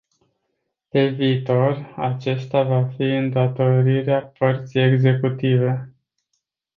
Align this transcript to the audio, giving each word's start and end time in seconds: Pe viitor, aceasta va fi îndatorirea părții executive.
Pe 0.91 1.01
viitor, 1.19 1.93
aceasta 1.95 2.61
va 2.61 2.83
fi 2.87 3.03
îndatorirea 3.03 4.31
părții 4.39 4.79
executive. 4.81 5.95